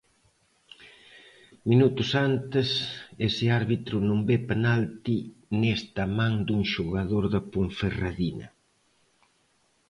[1.69, 2.67] Minutos antes
[3.27, 5.17] ese árbitro non ve penalti
[5.61, 8.47] nesta man dun xogador da Ponferradina.